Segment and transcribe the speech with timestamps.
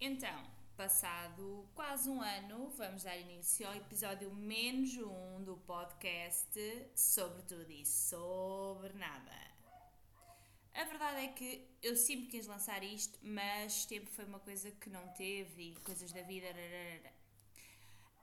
[0.00, 0.44] Então,
[0.76, 6.48] passado quase um ano, vamos dar início ao episódio menos um do podcast
[6.94, 9.32] sobre tudo e sobre nada.
[10.72, 14.88] A verdade é que eu sempre quis lançar isto, mas tempo foi uma coisa que
[14.88, 16.46] não teve e coisas da vida.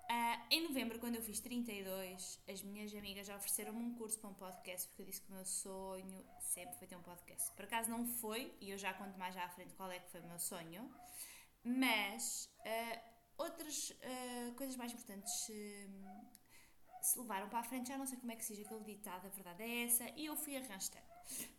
[0.09, 4.29] Uh, em novembro, quando eu fiz 32, as minhas amigas já ofereceram-me um curso para
[4.29, 7.51] um podcast, porque eu disse que o meu sonho sempre foi ter um podcast.
[7.51, 10.21] Por acaso não foi, e eu já conto mais à frente qual é que foi
[10.21, 10.89] o meu sonho,
[11.66, 13.00] mas uh,
[13.38, 15.34] outras uh, coisas mais importantes
[17.02, 19.30] se levaram para a frente, já não sei como é que seja aquele ditado, a
[19.30, 21.05] verdade é essa, e eu fui arrastando.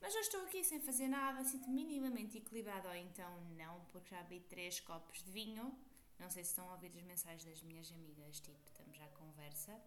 [0.00, 4.22] Mas já estou aqui sem fazer nada, sinto minimamente equilibrado, ou então não, porque já
[4.22, 5.76] bebi 3 copos de vinho
[6.18, 9.78] não sei se estão a ouvir as mensagens das minhas amigas, tipo, estamos à conversa,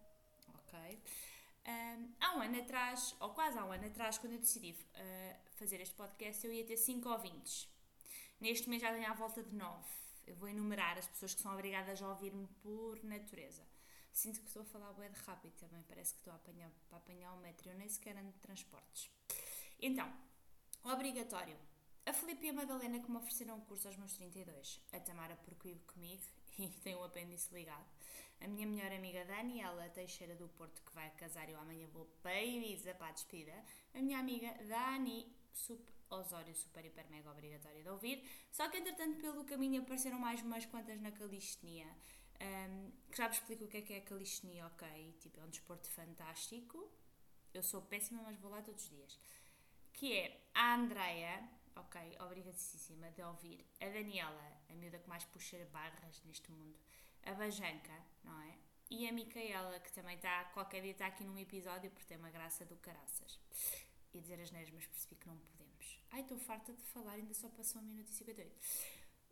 [0.54, 1.01] ok?
[1.67, 5.35] Um, há um ano atrás, ou quase há um ano atrás, quando eu decidi uh,
[5.57, 7.67] fazer este podcast, eu ia ter 5 ouvintes.
[8.40, 9.84] Neste mês já tenho à volta de 9.
[10.29, 13.65] Eu vou enumerar as pessoas que são obrigadas a ouvir-me por natureza.
[14.12, 17.34] Sinto que estou a falar de rápido também, parece que estou a apanhar, para apanhar
[17.34, 19.09] o metro, eu nem sequer ando de transportes.
[19.79, 20.12] Então,
[20.84, 21.57] obrigatório.
[22.05, 24.81] A Filipe e a Madalena que me ofereceram o curso aos meus 32.
[24.91, 26.23] A Tamara porque vive comigo
[26.59, 27.85] e tem o um apêndice ligado.
[28.41, 32.05] A minha melhor amiga Daniela Teixeira do Porto que vai casar e eu amanhã vou
[32.21, 33.54] para Ibiza para a despedida.
[33.93, 38.23] A minha amiga Dani Sup Osório super hiper mega obrigatória de ouvir.
[38.51, 41.87] Só que entretanto pelo caminho apareceram mais umas quantas na calistenia.
[42.41, 45.15] Um, que já vos explico o que é que é a calistenia, ok?
[45.20, 46.89] Tipo, é um desporto fantástico.
[47.53, 49.20] Eu sou péssima, mas vou lá todos os dias.
[49.93, 53.65] Que é a Andrea, ok, obrigadíssima de ouvir.
[53.79, 56.77] A Daniela, a miúda que mais puxa barras neste mundo.
[57.23, 58.57] A Bajanca, não é?
[58.89, 62.31] E a Micaela, que também está, qualquer dia está aqui num episódio porque tem uma
[62.31, 63.39] graça do caraças.
[64.13, 66.02] E dizer as neiras, mas percebi que não podemos.
[66.12, 68.56] Ai, estou farta de falar, ainda só passou 1 minuto e 58.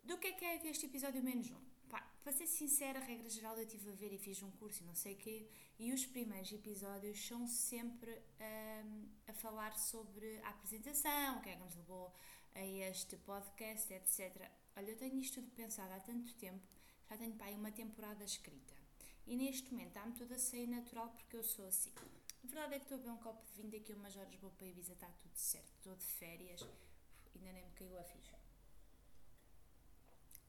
[0.04, 1.60] Do que é que é este episódio menos um?
[1.88, 4.82] Pá, para ser sincera, a regra geral eu estive a ver e fiz um curso
[4.82, 5.48] e não sei o quê,
[5.78, 11.56] e os primeiros episódios são sempre um, a falar sobre a apresentação, o que é
[11.56, 12.12] que nos levou
[12.54, 14.50] a este podcast, etc.
[14.76, 16.66] Olha, eu tenho isto tudo pensado há tanto tempo,
[17.08, 18.74] já tenho pá, uma temporada escrita.
[19.26, 21.92] E neste momento está-me tudo a sair natural porque eu sou assim.
[22.48, 24.50] Verdade é que estou a beber um copo de vinho, daqui a umas horas vou
[24.50, 26.66] para Ibiza, está tudo certo, estou de férias,
[27.34, 28.38] ainda nem me caiu a ficha.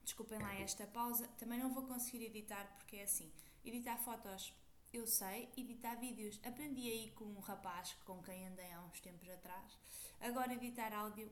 [0.02, 1.28] Desculpem lá esta pausa.
[1.38, 3.30] Também não vou conseguir editar porque é assim:
[3.64, 4.52] editar fotos
[4.92, 9.28] eu sei, editar vídeos aprendi aí com um rapaz com quem andei há uns tempos
[9.28, 9.78] atrás.
[10.20, 11.30] Agora, editar áudio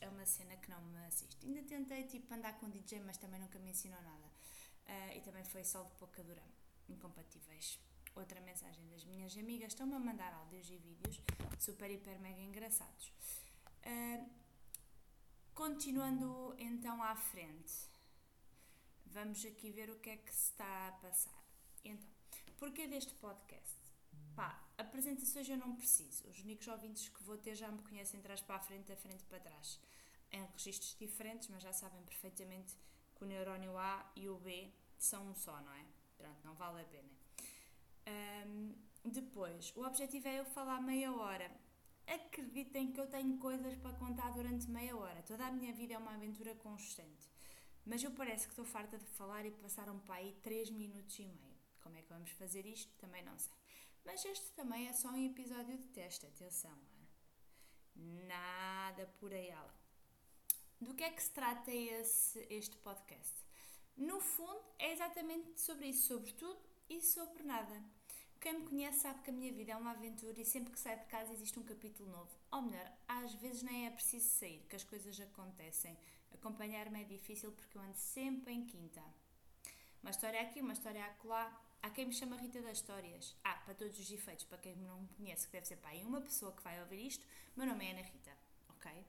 [0.00, 1.44] é uma cena que não me assiste.
[1.44, 4.26] Ainda tentei tipo andar com DJ, mas também nunca me ensinou nada.
[4.86, 6.42] Uh, e também foi só de pouca dura.
[6.88, 7.78] Incompatíveis.
[8.14, 11.20] Outra mensagem das minhas amigas: estão-me a mandar áudios e vídeos
[11.58, 13.12] super, hiper, mega engraçados.
[13.84, 14.44] Uh,
[15.54, 17.72] Continuando então à frente,
[19.06, 21.44] vamos aqui ver o que é que se está a passar.
[21.84, 22.10] Então,
[22.58, 23.76] porquê deste podcast?
[24.34, 26.28] Pá, apresentações eu não preciso.
[26.28, 29.22] Os únicos ouvintes que vou ter já me conhecem trás para a frente, da frente
[29.26, 29.78] para trás.
[30.32, 32.74] Em registros diferentes, mas já sabem perfeitamente
[33.14, 35.86] que o neurónio A e o B são um só, não é?
[36.18, 37.13] Pronto, não vale a pena.
[38.06, 41.50] Um, depois, o objetivo é eu falar meia hora
[42.06, 45.22] acreditem que eu tenho coisas para contar durante meia hora.
[45.22, 47.28] Toda a minha vida é uma aventura constante.
[47.84, 51.26] Mas eu parece que estou farta de falar e passaram para aí 3 minutos e
[51.26, 51.54] meio.
[51.82, 52.92] Como é que vamos fazer isto?
[52.96, 53.52] Também não sei.
[54.04, 56.76] Mas este também é só um episódio de teste, atenção.
[57.94, 59.52] Nada por aí.
[60.80, 63.34] Do que é que se trata esse, este podcast?
[63.96, 67.82] No fundo, é exatamente sobre isso, sobre tudo e sobre nada.
[68.40, 70.98] Quem me conhece sabe que a minha vida é uma aventura e sempre que saio
[70.98, 72.30] de casa existe um capítulo novo.
[72.52, 75.96] Ou melhor, às vezes nem é preciso sair, que as coisas acontecem.
[76.32, 79.02] Acompanhar-me é difícil porque eu ando sempre em quinta.
[80.02, 81.58] Uma história aqui, uma história acolá.
[81.80, 83.34] Há quem me chama Rita das Histórias.
[83.42, 86.20] Ah, para todos os efeitos, para quem não me conhece, que deve ser pai, uma
[86.20, 88.36] pessoa que vai ouvir isto, meu nome é Ana Rita,
[88.68, 89.06] ok?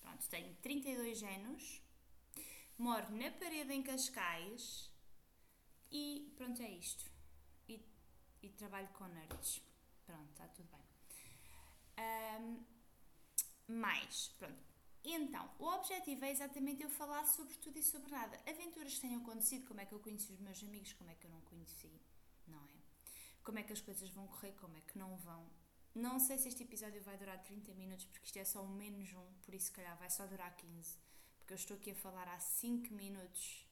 [0.00, 1.82] Pronto, tenho 32 anos,
[2.78, 4.90] moro na parede em Cascais
[5.90, 7.16] e pronto, é isto
[8.46, 9.60] e trabalho com nerds.
[10.04, 10.86] Pronto, está tudo bem.
[11.98, 12.64] Um,
[13.74, 14.64] mais, pronto.
[15.04, 18.40] Então, o objetivo é exatamente eu falar sobre tudo e sobre nada.
[18.46, 21.26] Aventuras que tenham acontecido, como é que eu conheci os meus amigos, como é que
[21.26, 22.00] eu não conheci,
[22.46, 22.76] não é?
[23.42, 25.48] Como é que as coisas vão correr, como é que não vão.
[25.94, 29.12] Não sei se este episódio vai durar 30 minutos, porque isto é só um menos
[29.14, 30.98] um, por isso, se calhar, vai só durar 15.
[31.38, 33.64] Porque eu estou aqui a falar há 5 minutos.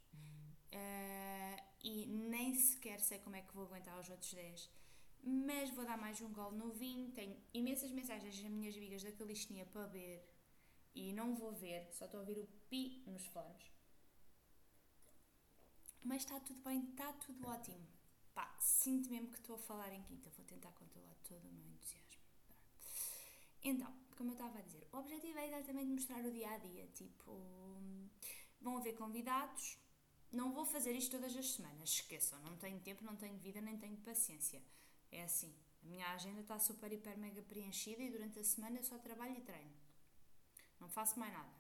[0.73, 1.44] Uh, e nem
[2.85, 4.71] sequer sei como é que vou aguentar os outros 10.
[5.23, 7.11] Mas vou dar mais um gol no vinho.
[7.13, 10.23] Tenho imensas mensagens das minhas amigas da Calistenia para ver
[10.95, 13.73] e não vou ver, só estou a ouvir o pi nos fones.
[16.05, 17.89] Mas está tudo bem, está tudo ótimo.
[18.35, 20.29] Pá, sinto mesmo que estou a falar em quinta.
[20.37, 22.23] Vou tentar controlar todo o meu entusiasmo.
[23.63, 26.87] Então, como eu estava a dizer, o objetivo é exatamente mostrar o dia a dia.
[26.89, 27.33] Tipo,
[28.61, 29.79] vão haver convidados.
[30.33, 32.41] Não vou fazer isto todas as semanas, esqueçam.
[32.41, 34.63] Não tenho tempo, não tenho vida, nem tenho paciência.
[35.11, 35.55] É assim.
[35.83, 39.37] A minha agenda está super, hiper, mega preenchida e durante a semana eu só trabalho
[39.37, 39.75] e treino.
[40.81, 41.53] Não faço mais nada.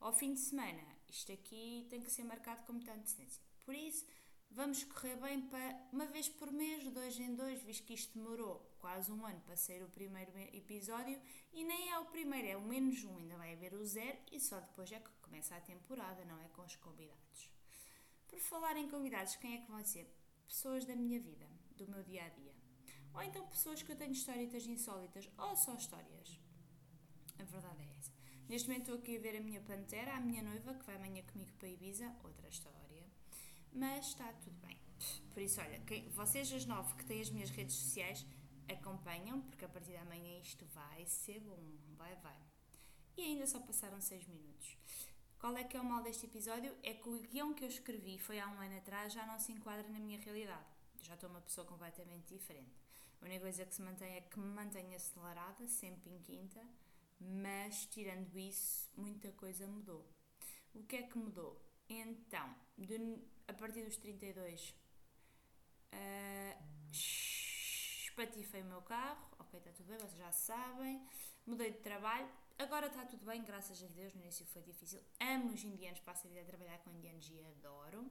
[0.00, 3.42] Ao fim de semana, isto aqui tem que ser marcado com muita antecedência.
[3.64, 4.06] Por isso,
[4.50, 8.76] vamos correr bem para uma vez por mês, dois em dois, visto que isto demorou
[8.78, 11.20] quase um ano para sair o primeiro episódio
[11.52, 14.38] e nem é o primeiro, é o menos um, ainda vai haver o zero e
[14.38, 17.50] só depois é que começa a temporada, não é com os convidados.
[18.34, 20.12] Por falar em convidados, quem é que vão ser?
[20.48, 21.46] Pessoas da minha vida,
[21.76, 22.52] do meu dia a dia.
[23.14, 26.40] Ou então pessoas que eu tenho histórias insólitas, ou só histórias.
[27.38, 28.12] A verdade é essa.
[28.48, 31.22] Neste momento estou aqui a ver a minha pantera, a minha noiva, que vai amanhã
[31.22, 32.84] comigo para Ibiza, outra história
[33.74, 34.78] mas está tudo bem.
[35.32, 38.24] Por isso, olha, quem, vocês as nove que têm as minhas redes sociais
[38.68, 41.58] acompanham, porque a partir de amanhã isto vai ser bom,
[41.96, 42.38] vai, vai.
[43.16, 44.76] E ainda só passaram seis minutos.
[45.44, 46.74] Qual é que é o mal deste episódio?
[46.82, 49.52] É que o guião que eu escrevi foi há um ano atrás já não se
[49.52, 50.64] enquadra na minha realidade.
[51.02, 52.72] já estou uma pessoa completamente diferente.
[53.20, 56.66] A única coisa que se mantém é que me mantenho acelerada, sempre em quinta,
[57.20, 60.08] mas tirando isso, muita coisa mudou.
[60.74, 61.60] O que é que mudou?
[61.90, 62.96] Então, de,
[63.46, 64.74] a partir dos 32,
[65.92, 66.58] uh,
[66.90, 71.06] espatifei o meu carro, ok, está tudo bem, vocês já sabem.
[71.46, 74.14] Mudei de trabalho, agora está tudo bem, graças a Deus.
[74.14, 75.02] No início foi difícil.
[75.20, 78.10] Amo os indianos, passo a vida a trabalhar com indianos e adoro.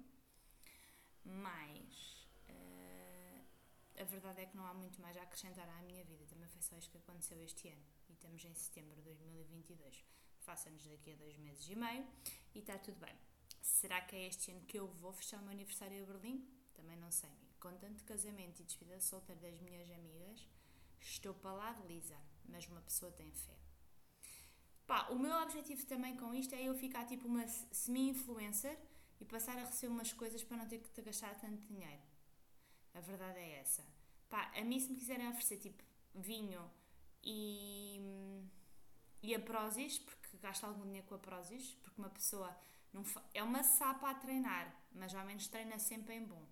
[1.26, 6.26] Mas uh, a verdade é que não há muito mais a acrescentar à minha vida.
[6.26, 7.86] Também foi só isto que aconteceu este ano.
[8.10, 10.04] E estamos em setembro de 2022.
[10.40, 12.06] Faça-nos daqui a dois meses e meio
[12.54, 13.16] e está tudo bem.
[13.62, 16.46] Será que é este ano que eu vou fechar o meu aniversário a Berlim?
[16.74, 17.32] Também não sei.
[17.60, 20.50] Com tanto casamento e despedida solteira das minhas amigas,
[21.00, 23.63] estou para lá de lisa, mas uma pessoa tem fé.
[24.86, 28.78] Pá, o meu objetivo também com isto é eu ficar tipo uma semi-influencer
[29.20, 32.02] e passar a receber umas coisas para não ter que te gastar tanto dinheiro.
[32.94, 33.84] A verdade é essa.
[34.30, 35.84] Pá, a mim se me quiserem oferecer tipo
[36.14, 36.70] vinho
[37.24, 38.00] e,
[39.22, 42.56] e a Prozis, porque gasto algum dinheiro com a Prozis, porque uma pessoa
[42.92, 43.04] não
[43.34, 46.46] é uma sapa a treinar, mas ao menos treina sempre em bom.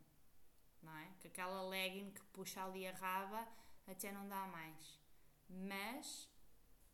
[0.82, 1.10] Não é?
[1.20, 3.48] Que aquela legging que puxa ali a raba
[3.86, 5.00] até não dá mais.
[5.48, 6.31] Mas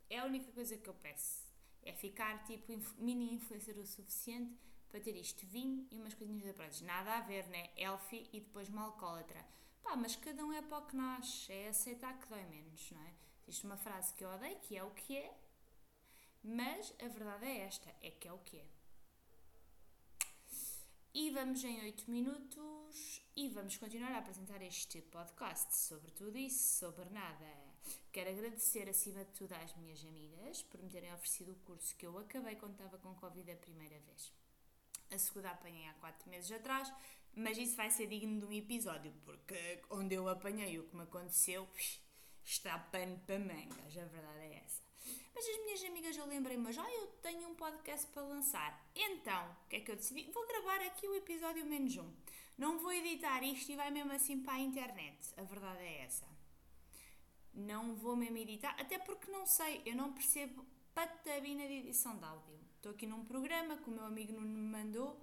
[0.09, 1.45] é a única coisa que eu peço.
[1.81, 4.57] É ficar tipo mini influencer o suficiente
[4.89, 6.71] para ter isto vinho e umas coisinhas da praia.
[6.83, 7.69] Nada a ver, né?
[7.75, 9.45] Elfie e depois uma alcoólatra.
[9.83, 11.51] Pá, mas cada um é para o que nasce.
[11.51, 13.13] É aceitar que dói menos, não é?
[13.48, 15.38] Existe uma frase que eu odeio, que é o que é.
[16.44, 18.68] Mas a verdade é esta, é que é o que é.
[21.13, 26.77] E vamos em 8 minutos e vamos continuar a apresentar este podcast sobre tudo isso,
[26.80, 27.67] sobre nada.
[28.18, 32.08] Quero agradecer acima de tudo às minhas amigas por me terem oferecido o curso que
[32.08, 34.34] eu acabei quando estava com Covid a primeira vez.
[35.12, 36.92] A segunda apanhei há 4 meses atrás,
[37.36, 41.04] mas isso vai ser digno de um episódio, porque onde eu apanhei o que me
[41.04, 41.68] aconteceu
[42.44, 44.81] está pano para mangas, a verdade é essa.
[45.36, 48.84] Mas as minhas amigas eu lembrei, mas ah, eu tenho um podcast para lançar.
[48.96, 50.24] Então, o que é que eu decidi?
[50.31, 52.12] Vou gravar aqui o episódio menos um.
[52.57, 55.36] Não vou editar isto e vai mesmo assim para a internet.
[55.38, 56.37] A verdade é essa.
[57.57, 62.23] Não vou mesmo editar, até porque não sei, eu não percebo patabina de edição de
[62.23, 62.59] áudio.
[62.76, 65.19] Estou aqui num programa que o meu amigo me mandou.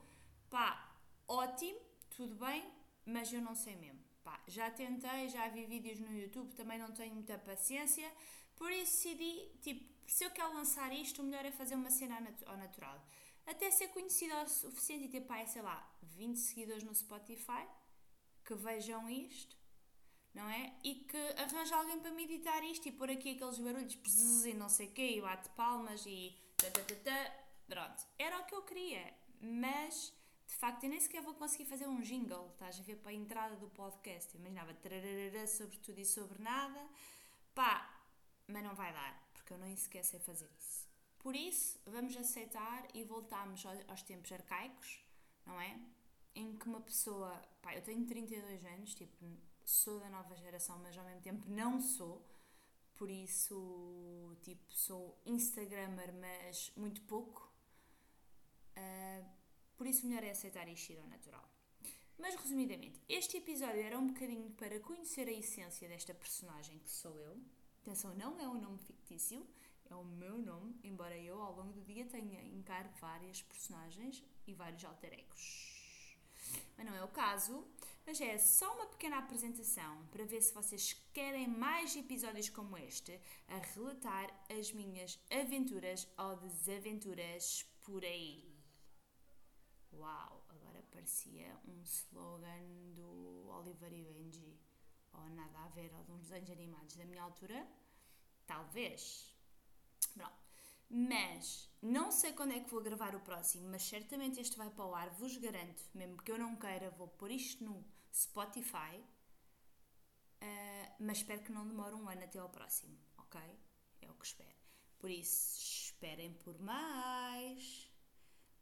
[0.50, 0.96] Pá,
[1.28, 1.78] ótimo,
[2.10, 2.68] tudo bem,
[3.06, 4.00] mas eu não sei mesmo.
[4.24, 8.10] Pá, já tentei, já vi vídeos no YouTube, também não tenho muita paciência,
[8.56, 12.18] por isso decidi, tipo, se eu quero lançar isto, o melhor é fazer uma cena
[12.46, 13.00] ao natural.
[13.46, 17.64] Até ser conhecida o suficiente e ter, pá, sei lá, 20 seguidores no Spotify
[18.44, 19.56] que vejam isto,
[20.34, 20.74] não é?
[20.82, 24.68] E que arranje alguém para me editar isto e pôr aqui aqueles barulhos e não
[24.68, 26.34] sei o quê, e bate palmas e.
[27.66, 30.12] Pronto, era o que eu queria, mas
[30.46, 33.14] de facto eu nem sequer vou conseguir fazer um jingle, estás a ver, para a
[33.14, 34.34] entrada do podcast.
[34.34, 34.76] Eu imaginava
[35.46, 36.86] sobre tudo e sobre nada,
[37.54, 38.02] pá,
[38.46, 40.88] mas não vai dar porque eu nem sequer sei fazer isso.
[41.18, 45.00] Por isso, vamos aceitar e voltamos aos tempos arcaicos,
[45.44, 45.78] não é?
[46.34, 47.30] Em que uma pessoa.
[47.60, 49.24] Pá, eu tenho 32 anos, tipo,
[49.64, 52.26] sou da nova geração, mas ao mesmo tempo não sou.
[52.94, 57.52] Por isso, tipo, sou Instagrammer, mas muito pouco.
[58.76, 59.26] Uh,
[59.76, 61.48] por isso, melhor é aceitar e ir ao natural.
[62.16, 67.18] Mas, resumidamente, este episódio era um bocadinho para conhecer a essência desta personagem que sou
[67.18, 67.40] eu
[67.84, 69.46] Atenção, não é um nome fictício,
[69.90, 74.54] é o meu nome, embora eu ao longo do dia tenha encaro várias personagens e
[74.54, 76.16] vários alter egos.
[76.78, 77.62] Mas não é o caso.
[78.06, 83.18] Mas é só uma pequena apresentação para ver se vocês querem mais episódios como este
[83.48, 88.54] a relatar as minhas aventuras ou desaventuras por aí.
[89.92, 94.58] Uau, agora parecia um slogan do Oliver e Benji
[95.12, 97.66] ou nada a ver, ou de uns desenhos animados da minha altura.
[98.46, 99.34] Talvez.
[100.12, 100.44] Pronto.
[100.90, 104.84] Mas não sei quando é que vou gravar o próximo, mas certamente este vai para
[104.84, 107.84] o ar, vos garanto, mesmo que eu não queira, vou pôr isto no
[108.14, 109.02] Spotify.
[110.42, 113.40] Uh, mas espero que não demore um ano até ao próximo, ok?
[114.02, 114.54] É o que espero.
[114.98, 117.90] Por isso, esperem por mais.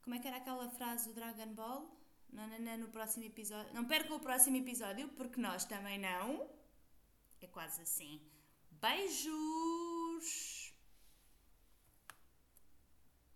[0.03, 2.01] Como é que era aquela frase do Dragon Ball?
[2.33, 3.75] Não, não, não, no próximo episódio.
[3.75, 6.49] Não percam o próximo episódio, porque nós também não.
[7.41, 8.21] É quase assim.
[8.71, 10.62] Beijos!